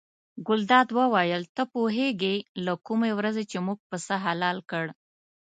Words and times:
ګلداد 0.47 0.87
وویل 0.99 1.43
ته 1.55 1.63
پوهېږې 1.73 2.35
له 2.65 2.73
کومې 2.85 3.11
ورځې 3.19 3.43
چې 3.51 3.57
موږ 3.65 3.77
پسه 3.89 4.15
حلال 4.25 4.57
کړ. 4.71 4.85